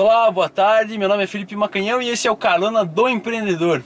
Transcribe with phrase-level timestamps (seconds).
[0.00, 0.96] Olá, boa tarde.
[0.96, 3.82] Meu nome é Felipe Macanhão e esse é o Carona do Empreendedor.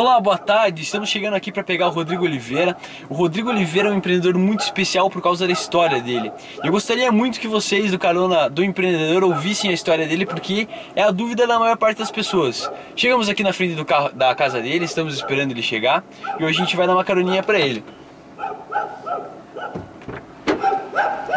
[0.00, 0.80] Olá, boa tarde.
[0.80, 2.74] Estamos chegando aqui para pegar o Rodrigo Oliveira.
[3.10, 6.32] O Rodrigo Oliveira é um empreendedor muito especial por causa da história dele.
[6.64, 10.66] Eu gostaria muito que vocês do Carona do Empreendedor ouvissem a história dele porque
[10.96, 12.72] é a dúvida da maior parte das pessoas.
[12.96, 16.02] Chegamos aqui na frente do carro, da casa dele, estamos esperando ele chegar
[16.38, 17.84] e hoje a gente vai dar uma caroninha para ele.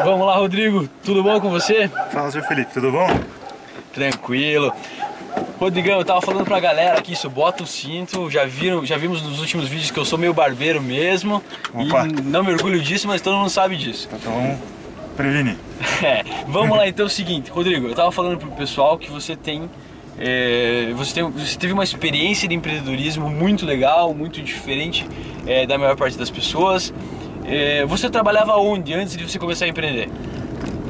[0.05, 0.87] Vamos lá, Rodrigo.
[1.03, 1.89] Tudo bom com você?
[2.13, 3.07] Fala, seu Felipe, tudo bom?
[3.93, 4.73] Tranquilo.
[5.63, 9.21] Rodrigão, eu tava falando pra galera aqui isso, bota o cinto, já viram, já vimos
[9.21, 11.41] nos últimos vídeos que eu sou meio barbeiro mesmo.
[11.73, 12.05] Opa.
[12.05, 14.09] E não me orgulho disso, mas todo mundo sabe disso.
[14.13, 14.59] Então vamos
[15.15, 15.55] prevenir.
[16.03, 19.35] É, vamos lá então é o seguinte, Rodrigo, eu tava falando pro pessoal que você
[19.37, 19.69] tem.
[20.19, 25.07] é, você, tem, você teve uma experiência de empreendedorismo muito legal, muito diferente
[25.47, 26.93] é, da maior parte das pessoas.
[27.45, 30.09] É, você trabalhava onde antes de você começar a empreender?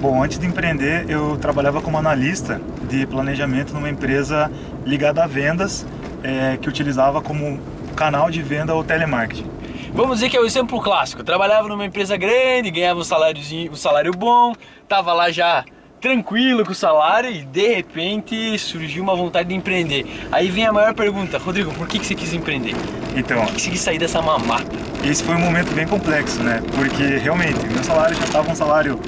[0.04, 2.60] Bom, antes de empreender, eu trabalhava como analista
[2.90, 4.52] de planejamento numa empresa
[4.86, 5.88] ligada a vendas,
[6.22, 7.58] é, que utilizava como
[7.96, 9.50] canal de venda o telemarketing.
[9.94, 11.24] Vamos dizer que é o exemplo clássico.
[11.24, 14.54] Trabalhava numa empresa grande, ganhava um saláriozinho, um salário bom,
[14.90, 15.64] tava lá já
[16.02, 20.06] tranquilo com o salário e de repente surgiu uma vontade de empreender.
[20.34, 22.76] Aí vem a maior pergunta, Rodrigo, por que, que você quis empreender?
[23.16, 24.68] Então, Por que você quis sair dessa mamata?
[25.02, 26.62] esse foi um momento bem complexo, né?
[26.76, 29.00] Porque realmente, meu salário já estava um salário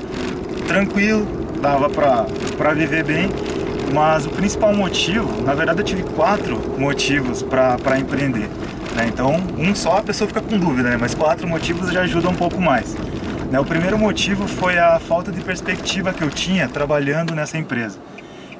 [0.66, 1.25] tranquilo,
[1.61, 3.30] dava pra viver bem,
[3.94, 8.49] mas o principal motivo, na verdade eu tive quatro motivos pra empreender.
[8.95, 9.08] Né?
[9.08, 10.97] Então, um só a pessoa fica com dúvida, né?
[10.99, 12.95] mas quatro motivos já ajudam um pouco mais.
[13.52, 13.59] Né?
[13.59, 17.99] O primeiro motivo foi a falta de perspectiva que eu tinha trabalhando nessa empresa.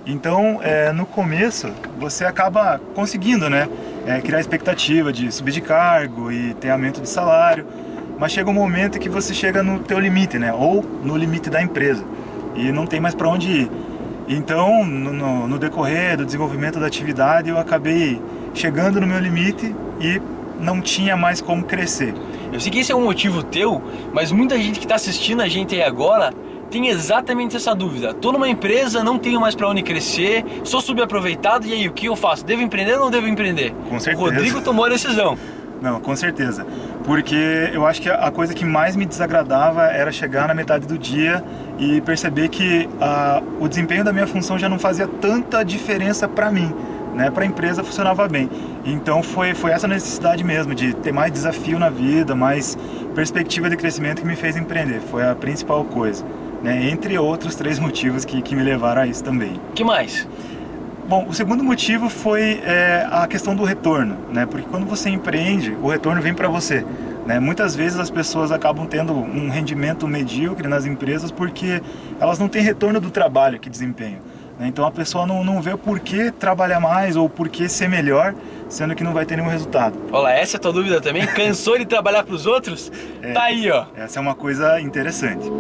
[0.06, 3.68] Então, é, no começo, você acaba conseguindo, né?
[4.06, 7.66] É, criar expectativa de subir de cargo e ter aumento de salário,
[8.18, 10.54] mas chega um momento que você chega no teu limite, né?
[10.54, 12.04] Ou no limite da empresa
[12.56, 13.72] e não tem mais para onde ir.
[14.28, 18.20] Então, no, no, no decorrer do desenvolvimento da atividade, eu acabei
[18.54, 20.20] chegando no meu limite e
[20.60, 22.14] não tinha mais como crescer.
[22.52, 23.82] Eu sei que esse é um motivo teu,
[24.14, 26.34] mas muita gente que está assistindo a gente aí agora
[26.72, 28.14] tem exatamente essa dúvida.
[28.14, 32.08] Tô numa empresa, não tenho mais para onde crescer, sou subaproveitado e aí o que
[32.08, 32.44] eu faço?
[32.46, 33.74] Devo empreender ou não devo empreender?
[33.90, 34.24] Com certeza.
[34.24, 35.38] O Rodrigo tomou a decisão.
[35.82, 36.66] Não, com certeza.
[37.04, 40.98] Porque eu acho que a coisa que mais me desagradava era chegar na metade do
[40.98, 41.44] dia
[41.78, 46.52] e perceber que ah, o desempenho da minha função já não fazia tanta diferença para
[46.52, 46.74] mim.
[47.14, 48.50] Né, para a empresa funcionava bem.
[48.84, 52.78] Então foi, foi essa necessidade mesmo de ter mais desafio na vida, mais
[53.16, 55.00] perspectiva de crescimento que me fez empreender.
[55.00, 56.26] Foi a principal coisa.
[56.62, 59.54] Né, entre outros três motivos que, que me levaram a isso também.
[59.74, 60.28] que mais?
[61.08, 64.48] Bom, o segundo motivo foi é, a questão do retorno, né?
[64.48, 66.84] Porque quando você empreende, o retorno vem para você.
[67.28, 67.40] Né?
[67.40, 71.82] Muitas vezes as pessoas acabam tendo um rendimento medíocre nas empresas porque
[72.20, 74.20] elas não têm retorno do trabalho que desempenham.
[74.60, 74.68] Né?
[74.68, 78.34] Então a pessoa não, não vê o porquê trabalhar mais ou porquê ser melhor,
[78.70, 79.96] sendo que não vai ter nenhum resultado.
[80.12, 81.26] Olha, essa é a tua dúvida também?
[81.28, 82.92] Cansou de trabalhar para os outros?
[83.22, 83.32] É.
[83.34, 83.86] Tá aí, ó.
[83.96, 85.52] Essa é uma coisa interessante.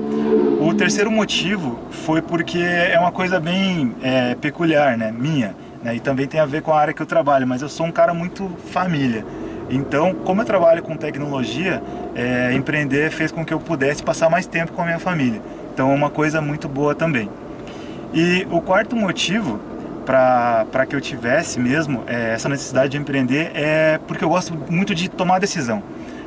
[0.66, 6.00] O terceiro motivo foi porque é uma coisa bem é, peculiar, né, minha, né, e
[6.00, 8.16] também tem a ver com a área que eu trabalho, mas eu sou um cara
[8.16, 9.24] muito família.
[9.70, 11.84] Então, como eu trabalho com tecnologia,
[12.16, 15.40] é, empreender fez com que eu pudesse passar mais tempo com a minha família.
[15.72, 17.30] Então, é uma coisa muito boa também.
[18.12, 19.60] E o quarto motivo
[20.04, 24.96] para que eu tivesse mesmo é, essa necessidade de empreender é porque eu gosto muito
[24.96, 25.84] de tomar decisão.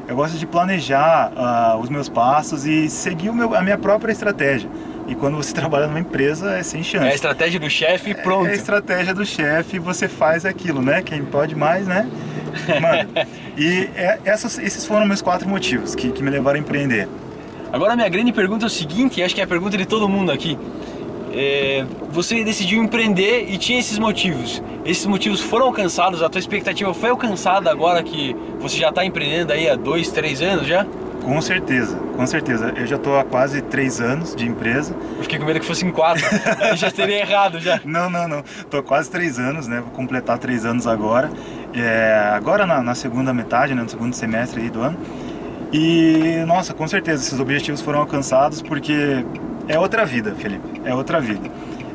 [0.09, 4.69] Eu gosto de planejar uh, os meus passos e seguir meu, a minha própria estratégia.
[5.07, 7.05] E quando você trabalha numa empresa é sem chance.
[7.05, 8.49] É a estratégia do chefe e pronto.
[8.49, 11.03] É a estratégia do chefe, você faz aquilo, né?
[11.03, 12.09] Quem pode mais, né?
[12.81, 13.11] Mano,
[13.59, 17.07] e é, essas, esses foram meus quatro motivos que, que me levaram a empreender.
[17.71, 19.85] Agora a minha grande pergunta é o seguinte, e acho que é a pergunta de
[19.85, 20.59] todo mundo aqui.
[21.33, 24.63] É, você decidiu empreender e tinha esses motivos.
[24.85, 26.23] Esses motivos foram alcançados?
[26.23, 30.41] A tua expectativa foi alcançada agora que você já está empreendendo aí há dois, três
[30.41, 30.87] anos já?
[31.23, 32.73] Com certeza, com certeza.
[32.77, 34.95] Eu já estou há quase três anos de empresa.
[35.19, 36.25] Eu fiquei com medo que fossem quatro.
[36.61, 37.81] aí já teria errado já.
[37.85, 38.39] Não, não, não.
[38.39, 39.81] Estou quase três anos, né?
[39.81, 41.31] Vou completar três anos agora.
[41.75, 43.83] É, agora na, na, segunda metade, né?
[43.83, 44.97] no segundo semestre aí do ano.
[45.71, 49.23] E, nossa, com certeza, esses objetivos foram alcançados porque
[49.69, 50.81] é outra vida, Felipe.
[50.85, 51.49] É outra vida.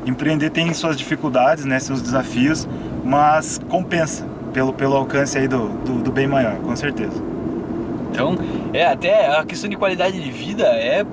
[0.06, 1.78] Empreender tem suas dificuldades, né?
[1.80, 2.68] Seus desafios,
[3.04, 7.22] mas compensa pelo, pelo alcance aí do, do, do bem maior, com certeza.
[8.10, 8.38] Então,
[8.72, 11.04] é até a questão de qualidade de vida é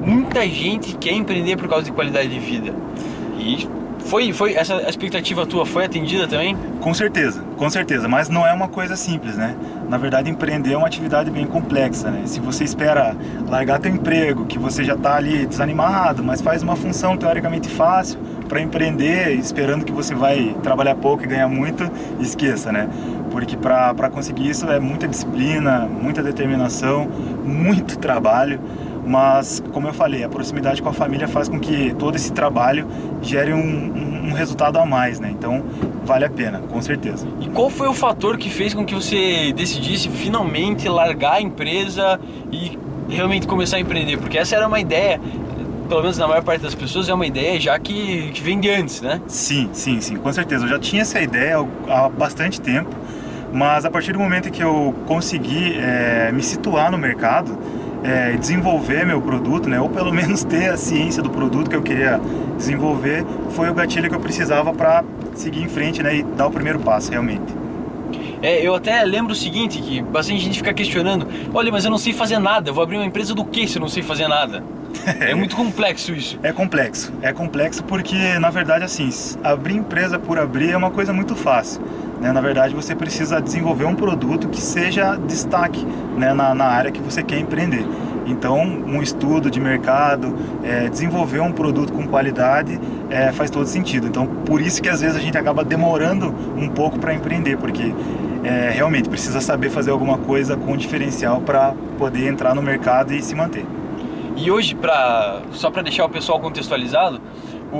[0.00, 2.72] muita gente quer empreender por causa de qualidade de vida.
[3.38, 3.68] E
[4.04, 6.56] Foi, foi essa expectativa tua foi atendida também?
[6.80, 9.54] Com certeza, com certeza, mas não é uma coisa simples, né?
[9.88, 12.22] Na verdade, empreender é uma atividade bem complexa, né?
[12.24, 13.16] Se você espera
[13.48, 18.18] largar teu emprego, que você já está ali desanimado, mas faz uma função teoricamente fácil
[18.48, 21.88] para empreender, esperando que você vai trabalhar pouco e ganhar muito,
[22.18, 22.88] esqueça, né?
[23.30, 27.08] Porque para conseguir isso é muita disciplina, muita determinação,
[27.44, 28.58] muito trabalho
[29.10, 32.86] mas como eu falei, a proximidade com a família faz com que todo esse trabalho
[33.20, 35.28] gere um, um, um, resultado a mais, né?
[35.36, 35.64] Então
[36.04, 37.26] vale a pena, com certeza.
[37.40, 42.20] E qual foi o fator que fez com que você decidisse finalmente largar a empresa
[42.52, 42.78] e
[43.08, 44.16] realmente começar a empreender?
[44.16, 45.20] Porque essa era uma ideia
[45.88, 48.70] pelo menos na maior parte das pessoas, é uma ideia já que, que vem de
[48.70, 49.20] antes, né?
[49.26, 50.66] Sim, sim, sim, com certeza.
[50.66, 51.56] Eu já tinha essa ideia
[51.88, 52.90] há bastante tempo,
[53.52, 57.58] mas a partir do momento que eu consegui é, me situar no mercado,
[58.02, 61.82] é, desenvolver meu produto, né, ou pelo menos ter a ciência do produto que eu
[61.82, 62.20] queria
[62.56, 65.04] desenvolver, foi o gatilho que eu precisava para
[65.34, 67.60] seguir em frente né, e dar o primeiro passo realmente.
[68.42, 71.98] É, eu até lembro o seguinte, que bastante gente fica questionando, olha, mas eu não
[71.98, 74.28] sei fazer nada, eu vou abrir uma empresa do que se eu não sei fazer
[74.28, 74.62] nada?
[75.20, 76.38] É muito complexo isso.
[76.42, 79.08] É complexo, é complexo porque, na verdade, assim,
[79.42, 81.80] abrir empresa por abrir é uma coisa muito fácil.
[82.20, 82.32] Né?
[82.32, 85.84] Na verdade, você precisa desenvolver um produto que seja destaque
[86.16, 86.34] né?
[86.34, 87.84] na, na área que você quer empreender.
[88.26, 92.78] Então, um estudo de mercado, é, desenvolver um produto com qualidade
[93.08, 94.06] é, faz todo sentido.
[94.06, 97.92] Então, por isso que às vezes a gente acaba demorando um pouco para empreender, porque
[98.44, 103.22] é, realmente precisa saber fazer alguma coisa com diferencial para poder entrar no mercado e
[103.22, 103.64] se manter.
[104.36, 107.20] E hoje, pra, só para deixar o pessoal contextualizado,
[107.72, 107.76] o,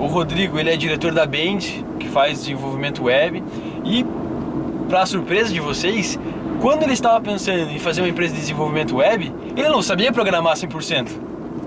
[0.00, 3.42] o Rodrigo ele é diretor da que faz desenvolvimento web,
[3.84, 4.04] e
[4.88, 6.18] para surpresa de vocês,
[6.60, 10.54] quando ele estava pensando em fazer uma empresa de desenvolvimento web, ele não sabia programar
[10.54, 11.08] 100%.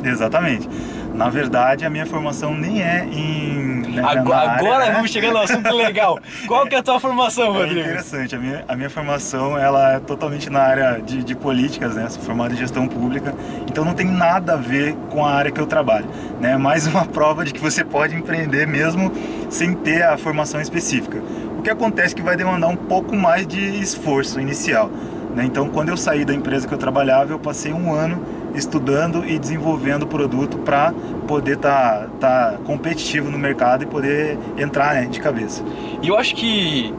[0.04, 0.69] Exatamente.
[1.13, 3.73] Na verdade, a minha formação nem é em.
[3.94, 4.92] Né, agora, agora né?
[4.92, 6.19] vamos chegar no assunto legal.
[6.48, 7.80] Qual que é a tua formação, é Rodrigo?
[7.80, 8.36] É interessante.
[8.36, 12.10] A minha, a minha formação ela é totalmente na área de, de políticas, né?
[12.10, 13.36] Sou formado em gestão pública.
[13.69, 16.07] Então não tem nada a ver com a área que eu trabalho.
[16.40, 16.57] Né?
[16.57, 19.12] Mais uma prova de que você pode empreender mesmo
[19.50, 21.22] sem ter a formação específica.
[21.57, 24.90] O que acontece é que vai demandar um pouco mais de esforço inicial.
[25.36, 25.45] Né?
[25.45, 29.38] Então, quando eu saí da empresa que eu trabalhava, eu passei um ano estudando e
[29.38, 30.94] desenvolvendo o produto para
[31.28, 35.64] poder estar tá, tá competitivo no mercado e poder entrar né, de cabeça.
[36.02, 36.94] E eu acho que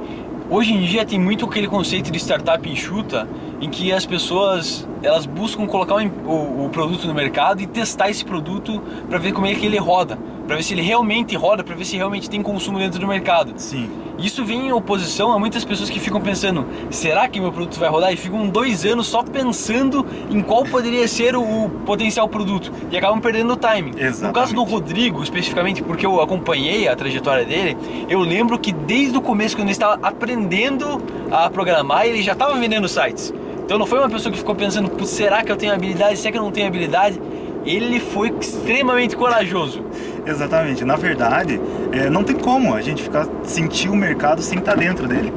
[0.50, 3.28] hoje em dia tem muito aquele conceito de startup enxuta
[3.60, 8.10] em que as pessoas elas buscam colocar o, o, o produto no mercado e testar
[8.10, 11.62] esse produto para ver como é que ele roda, para ver se ele realmente roda,
[11.62, 13.52] para ver se realmente tem consumo dentro do mercado.
[13.56, 13.88] Sim.
[14.18, 17.88] Isso vem em oposição a muitas pessoas que ficam pensando, será que meu produto vai
[17.88, 18.12] rodar?
[18.12, 23.20] E ficam dois anos só pensando em qual poderia ser o potencial produto e acabam
[23.20, 23.90] perdendo o timing.
[23.90, 24.22] Exatamente.
[24.22, 27.76] No caso do Rodrigo, especificamente porque eu acompanhei a trajetória dele,
[28.08, 32.54] eu lembro que desde o começo, quando ele estava aprendendo a programar, ele já estava
[32.54, 33.34] vendendo sites.
[33.64, 36.38] Então não foi uma pessoa que ficou pensando, será que eu tenho habilidade, será que
[36.38, 37.20] eu não tenho habilidade?
[37.64, 39.82] Ele foi extremamente corajoso.
[40.26, 40.84] Exatamente.
[40.84, 41.58] Na verdade,
[41.90, 45.32] é, não tem como a gente ficar sentir o mercado sem estar dentro dele.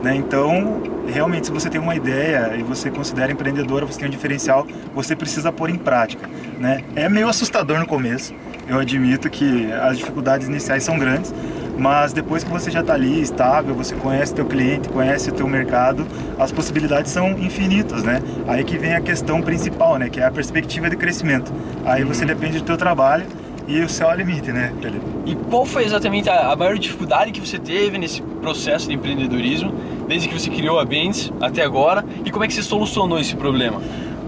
[0.00, 0.14] Né?
[0.14, 4.66] Então, realmente, se você tem uma ideia e você considera empreendedora, você tem um diferencial,
[4.94, 6.28] você precisa pôr em prática.
[6.58, 6.84] Né?
[6.94, 8.32] É meio assustador no começo.
[8.68, 11.34] Eu admito que as dificuldades iniciais são grandes,
[11.78, 15.48] mas depois que você já está ali estável, você conhece teu cliente, conhece o teu
[15.48, 16.06] mercado,
[16.38, 18.22] as possibilidades são infinitas, né?
[18.46, 20.08] Aí que vem a questão principal, né?
[20.08, 21.52] Que é a perspectiva de crescimento.
[21.84, 23.26] Aí você depende do teu trabalho
[23.66, 25.04] e o céu é o limite, né, Felipe?
[25.24, 29.72] E qual foi exatamente a, maior dificuldade que você teve nesse processo de empreendedorismo,
[30.08, 33.36] desde que você criou a Benz até agora, e como é que você solucionou esse
[33.36, 33.80] problema?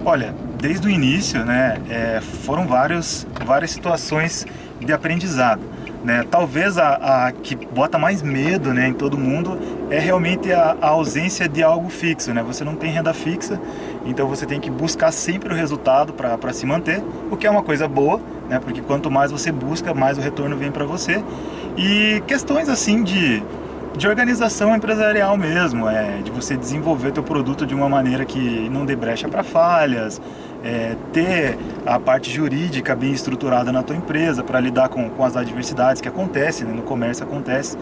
[0.04, 4.46] Olha, desde o início, né, é, foram vários, várias situações
[4.80, 5.60] de aprendizado.
[6.04, 6.22] Né?
[6.30, 9.58] Talvez a, a, que bota mais medo né, em todo mundo
[9.90, 12.34] é realmente a, a, ausência de algo fixo.
[12.34, 12.42] Né?
[12.42, 13.58] Você não tem renda fixa,
[14.04, 17.62] então você tem que buscar sempre o resultado para se manter, o que é uma
[17.62, 18.20] coisa boa,
[18.50, 18.60] né?
[18.62, 21.24] porque quanto mais você busca, mais o retorno vem para você.
[21.74, 23.42] E questões assim de,
[23.96, 28.84] de organização empresarial mesmo, é, de você desenvolver teu produto de uma maneira que não
[28.84, 30.20] dê brecha para falhas,
[30.64, 35.36] é, ter a parte jurídica bem estruturada na tua empresa para lidar com, com as
[35.36, 36.72] adversidades que acontecem, né?
[36.72, 37.76] no comércio acontece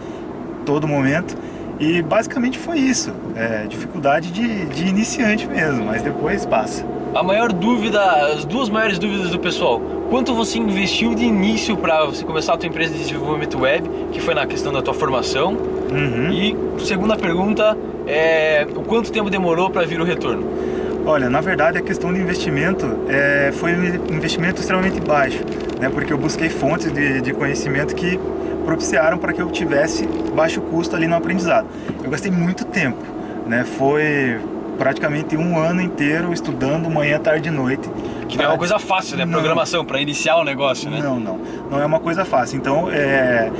[0.65, 1.35] todo momento.
[1.79, 6.85] E basicamente foi isso, é, dificuldade de, de iniciante mesmo, mas depois passa.
[7.15, 12.05] A maior dúvida, as duas maiores dúvidas do pessoal, quanto você investiu de início para
[12.05, 15.53] você começar a tua empresa de desenvolvimento web, que foi na questão da tua formação,
[15.53, 16.31] uhum.
[16.31, 20.72] e segunda pergunta é o quanto tempo demorou para vir o retorno?
[21.05, 25.43] Olha, na verdade a questão de investimento é, foi um investimento extremamente baixo,
[25.79, 25.89] né?
[25.89, 28.19] porque eu busquei fontes de, de conhecimento que
[28.63, 31.67] propiciaram para que eu tivesse baixo custo ali no aprendizado.
[32.03, 33.03] Eu gastei muito tempo,
[33.45, 33.65] né?
[33.65, 34.39] Foi
[34.77, 37.89] praticamente um ano inteiro estudando manhã, tarde e noite.
[38.27, 39.25] Que não é uma coisa fácil, né?
[39.25, 39.33] Não.
[39.33, 40.99] Programação, para iniciar o negócio, né?
[41.01, 41.39] Não, não.
[41.69, 42.57] Não é uma coisa fácil.
[42.57, 43.51] Então, é,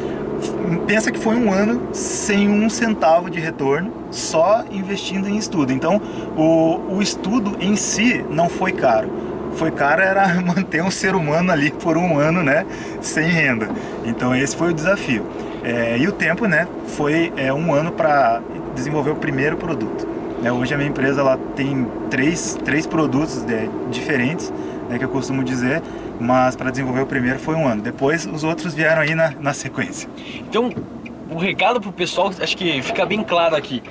[0.87, 5.73] pensa que foi um ano sem um centavo de retorno, só investindo em estudo.
[5.73, 6.01] Então,
[6.37, 9.09] o, o estudo em si não foi caro.
[9.55, 12.65] Foi caro era manter um ser humano ali por um ano, né,
[13.01, 13.69] sem renda.
[14.05, 15.25] Então, esse foi o desafio.
[15.63, 18.41] É, e o tempo, né, foi é, um ano para
[18.75, 20.07] desenvolver o primeiro produto.
[20.41, 24.51] Né, hoje a minha empresa ela tem três, três produtos né, diferentes,
[24.89, 25.81] né, que eu costumo dizer,
[26.19, 27.81] mas para desenvolver o primeiro foi um ano.
[27.81, 30.09] Depois os outros vieram aí na, na sequência.
[30.39, 30.69] Então,
[31.29, 33.81] o recado pro pessoal, acho que fica bem claro aqui.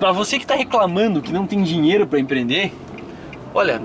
[0.00, 2.72] Para você que está reclamando que não tem dinheiro para empreender,
[3.54, 3.80] olha,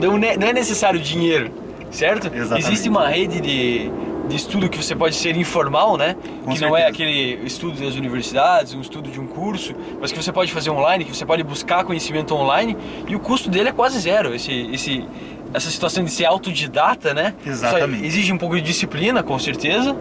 [0.00, 1.52] não é não é necessário dinheiro,
[1.90, 2.28] certo?
[2.34, 2.66] Exatamente.
[2.66, 3.90] Existe uma rede de,
[4.28, 6.16] de estudo que você pode ser informal, né?
[6.42, 10.20] Com que não é aquele estudo das universidades, um estudo de um curso, mas que
[10.20, 12.74] você pode fazer online, que você pode buscar conhecimento online
[13.06, 14.34] e o custo dele é quase zero.
[14.34, 15.04] Esse, esse,
[15.52, 17.34] essa situação de ser autodidata, né?
[17.44, 18.00] Exatamente.
[18.00, 19.94] Só exige um pouco de disciplina, com certeza,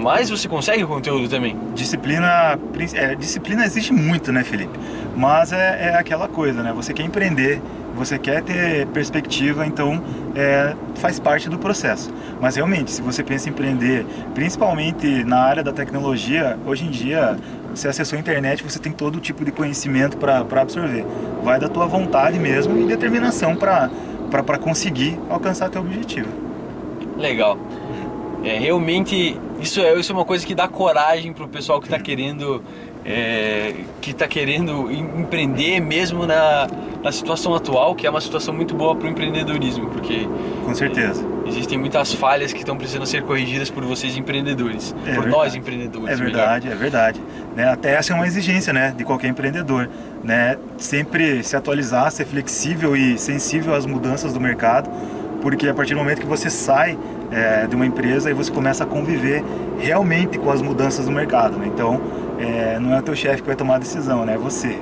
[0.00, 1.56] mas você consegue o conteúdo também.
[1.74, 2.58] Disciplina,
[2.94, 4.78] é, disciplina existe muito, né, Felipe?
[5.14, 6.72] Mas é, é aquela coisa, né?
[6.72, 7.60] Você quer empreender,
[7.94, 10.02] você quer ter perspectiva, então
[10.34, 12.12] é, faz parte do processo.
[12.40, 17.36] Mas realmente, se você pensa em empreender, principalmente na área da tecnologia, hoje em dia
[17.74, 21.04] você acessou a internet, você tem todo tipo de conhecimento para absorver.
[21.42, 26.28] Vai da tua vontade mesmo e determinação para conseguir alcançar teu objetivo.
[27.16, 27.58] Legal.
[28.42, 31.98] É, realmente, isso é, isso é uma coisa que dá coragem pro pessoal que está
[31.98, 32.62] querendo,
[33.04, 36.68] é, que tá querendo em- empreender mesmo na,
[37.02, 40.28] na situação atual, que é uma situação muito boa para o empreendedorismo, porque
[40.64, 41.24] Com certeza.
[41.46, 45.28] existem muitas falhas que estão precisando ser corrigidas por vocês empreendedores, É por verdade.
[45.30, 46.08] nós empreendedores.
[46.20, 46.36] É melhor.
[46.36, 47.20] verdade, é verdade.
[47.56, 47.68] Né?
[47.68, 49.88] Até essa é uma exigência né, de qualquer empreendedor.
[50.22, 50.56] Né?
[50.76, 54.90] Sempre se atualizar, ser flexível e sensível às mudanças do mercado,
[55.40, 56.98] porque a partir do momento que você sai
[57.30, 59.44] é, de uma empresa e você começa a conviver
[59.78, 61.56] realmente com as mudanças do mercado.
[61.56, 61.70] Né?
[61.72, 62.00] Então,
[62.38, 64.34] é, não é o teu chefe que vai tomar a decisão, né?
[64.34, 64.78] é você.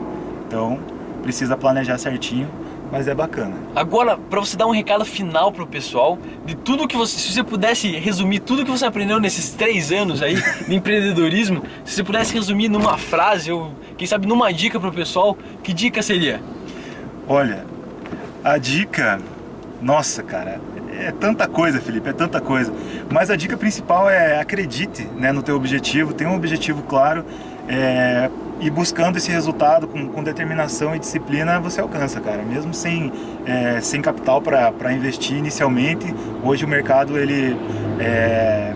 [0.46, 0.78] Então,
[1.22, 2.48] precisa planejar certinho,
[2.90, 3.54] mas é bacana.
[3.76, 7.44] Agora, para você dar um recado final pro pessoal de tudo que você, se você
[7.44, 10.36] pudesse resumir tudo que você aprendeu nesses três anos aí
[10.66, 15.36] de empreendedorismo, se você pudesse resumir numa frase ou quem sabe numa dica pro pessoal,
[15.62, 16.40] que dica seria?
[17.28, 17.66] Olha,
[18.42, 19.20] a dica,
[19.82, 20.60] nossa, cara,
[20.98, 22.72] é tanta coisa, Felipe, é tanta coisa.
[23.10, 27.24] Mas a dica principal é acredite né, no teu objetivo, tenha um objetivo claro
[27.68, 32.42] é, e buscando esse resultado com, com determinação e disciplina você alcança, cara.
[32.42, 33.12] Mesmo sem,
[33.46, 37.56] é, sem capital para investir inicialmente, hoje o mercado ele
[38.00, 38.74] é,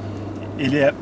[0.58, 0.94] ele é,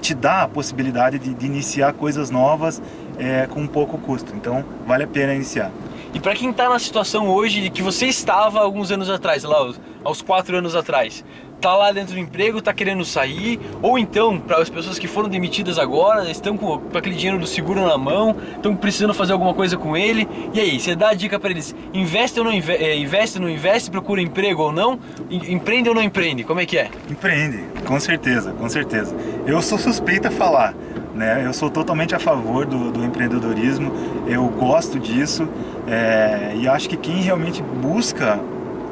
[0.00, 2.82] te dá a possibilidade de, de iniciar coisas novas
[3.18, 4.32] é, com pouco custo.
[4.34, 5.70] Então vale a pena iniciar.
[6.12, 9.72] E para quem tá na situação hoje que você estava alguns anos atrás, lá,
[10.08, 11.24] aos- quatro anos atrás,
[11.60, 15.28] tá lá dentro do emprego, tá querendo sair, ou então para as pessoas que foram
[15.28, 19.76] demitidas agora, estão com, aquele dinheiro do seguro na mão, estão precisando fazer alguma coisa
[19.76, 23.38] com ele, e aí, você dá a dica para eles, investe ou não eh, investe,
[23.38, 24.98] ou não investe, procura emprego ou não,
[25.30, 26.90] Em- empreende ou não empreende, como é que é?
[27.10, 29.16] Empreende, com certeza, com certeza.
[29.46, 30.74] Eu sou suspeita a falar,
[31.14, 31.42] né?
[31.44, 33.92] Eu sou totalmente a favor do, do empreendedorismo,
[34.28, 35.48] eu gosto disso
[35.88, 38.38] é, e acho que quem realmente busca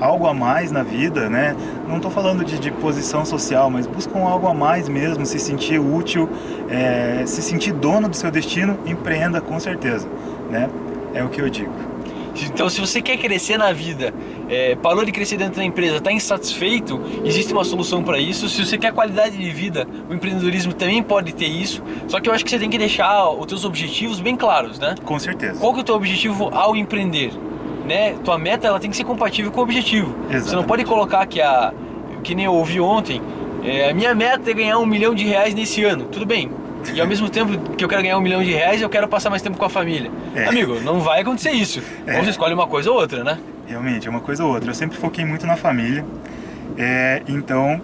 [0.00, 1.56] algo a mais na vida, né?
[1.88, 5.78] Não estou falando de, de posição social, mas buscam algo a mais mesmo, se sentir
[5.78, 6.28] útil,
[6.68, 10.08] é, se sentir dono do seu destino, empreenda com certeza,
[10.50, 10.68] né?
[11.14, 11.72] É o que eu digo.
[12.44, 14.12] Então, se você quer crescer na vida,
[14.48, 18.48] é, parou de crescer dentro da empresa, está insatisfeito, existe uma solução para isso.
[18.48, 21.82] Se você quer qualidade de vida, o empreendedorismo também pode ter isso.
[22.06, 24.94] Só que eu acho que você tem que deixar os teus objetivos bem claros, né?
[25.04, 25.58] Com certeza.
[25.58, 27.32] Qual que é o teu objetivo ao empreender?
[27.86, 28.16] Né?
[28.24, 30.08] Tua meta ela tem que ser compatível com o objetivo.
[30.08, 30.66] Você não Exatamente.
[30.66, 31.72] pode colocar que a
[32.26, 33.22] que nem eu ouvi ontem,
[33.62, 36.06] é, a minha meta é ganhar um milhão de reais nesse ano.
[36.06, 36.50] Tudo bem.
[36.92, 39.30] E ao mesmo tempo que eu quero ganhar um milhão de reais, eu quero passar
[39.30, 40.10] mais tempo com a família.
[40.34, 40.46] É.
[40.46, 41.80] Amigo, não vai acontecer isso.
[42.04, 42.16] É.
[42.16, 43.38] Ou você escolhe uma coisa ou outra, né?
[43.66, 44.70] Realmente, é uma coisa ou outra.
[44.70, 46.04] Eu sempre foquei muito na família,
[46.76, 47.80] é, então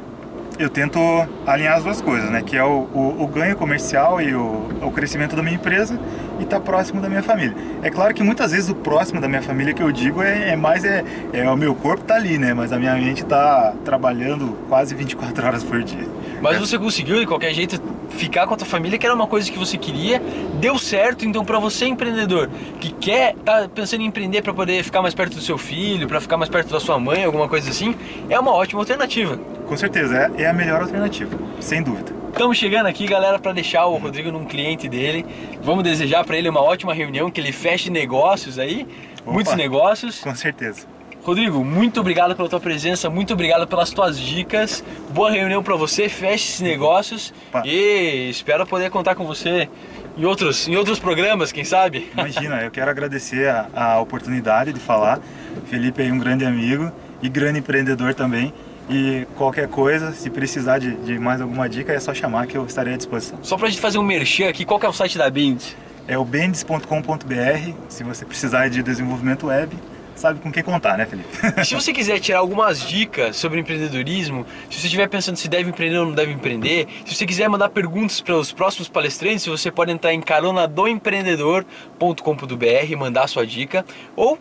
[0.58, 0.98] eu tento
[1.46, 2.42] alinhar as duas coisas, né?
[2.42, 5.98] Que é o, o- o ganho comercial e o, o crescimento da minha empresa
[6.38, 7.54] e estar próximo da minha família.
[7.82, 10.56] É claro que muitas vezes o próximo da minha família que eu digo é, é
[10.56, 12.54] mais é, é o meu corpo tá ali, né?
[12.54, 16.06] Mas a minha mente tá trabalhando quase 24 horas por dia.
[16.40, 17.80] Mas você conseguiu de qualquer jeito
[18.10, 20.20] ficar com a tua família, que era uma coisa que você queria,
[20.60, 21.24] deu certo.
[21.24, 25.34] Então, para você empreendedor que quer tá pensando em empreender para poder ficar mais perto
[25.36, 27.94] do seu filho, para ficar mais perto da sua mãe, alguma coisa assim,
[28.28, 29.38] é uma ótima alternativa.
[29.72, 32.12] Com certeza, é, é a melhor alternativa, sem dúvida.
[32.30, 35.24] Estamos chegando aqui, galera, para deixar o Rodrigo num cliente dele.
[35.62, 38.86] Vamos desejar para ele uma ótima reunião, que ele feche negócios aí,
[39.22, 39.32] Opa.
[39.32, 40.20] muitos negócios.
[40.20, 40.86] Com certeza.
[41.22, 44.84] Rodrigo, muito obrigado pela tua presença, muito obrigado pelas tuas dicas.
[45.08, 47.62] Boa reunião para você, feche esses negócios Opa.
[47.64, 49.70] e espero poder contar com você
[50.18, 52.10] em outros, em outros programas, quem sabe?
[52.12, 55.18] Imagina, eu quero agradecer a, a oportunidade de falar.
[55.64, 58.52] Felipe é um grande amigo e grande empreendedor também.
[58.88, 62.66] E qualquer coisa, se precisar de, de mais alguma dica, é só chamar que eu
[62.66, 63.38] estarei à disposição.
[63.42, 65.76] Só pra gente fazer um merchan aqui, qual que é o site da Bend?
[66.08, 67.72] É o bendes.com.br.
[67.88, 69.76] Se você precisar de desenvolvimento web,
[70.16, 71.28] sabe com quem contar, né, Felipe?
[71.58, 75.70] E se você quiser tirar algumas dicas sobre empreendedorismo, se você estiver pensando se deve
[75.70, 79.70] empreender ou não deve empreender, se você quiser mandar perguntas para os próximos palestrantes, você
[79.70, 83.84] pode entrar em caronadoempreendedor.com.br e mandar sua dica,
[84.16, 84.36] ou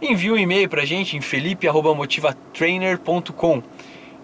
[0.00, 3.62] envie um e-mail para a gente em felipe.motivatrainer.com.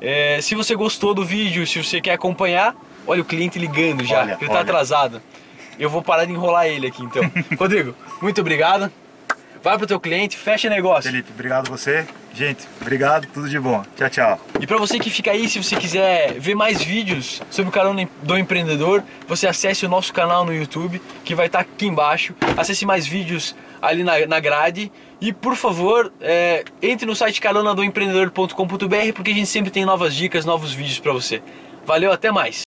[0.00, 2.74] É, se você gostou do vídeo, se você quer acompanhar,
[3.06, 4.60] olha o cliente ligando já, Olha, ele está olha.
[4.62, 5.22] atrasado.
[5.78, 7.22] Eu vou parar de enrolar ele aqui então.
[7.58, 8.90] Rodrigo, muito obrigado.
[9.62, 11.10] Vai pro teu cliente, fecha negócio.
[11.10, 12.06] Felipe, obrigado você.
[12.32, 13.84] Gente, obrigado, tudo de bom.
[13.96, 14.40] Tchau, tchau.
[14.60, 17.94] E para você que fica aí, se você quiser ver mais vídeos sobre o canal
[18.22, 22.34] do empreendedor, você acesse o nosso canal no YouTube, que vai estar aqui embaixo.
[22.56, 24.90] Acesse mais vídeos ali na, na grade.
[25.20, 30.44] E por favor, é, entre no site caronadoempreendedor.com.br porque a gente sempre tem novas dicas,
[30.46, 31.42] novos vídeos para você.
[31.84, 32.69] Valeu, até mais!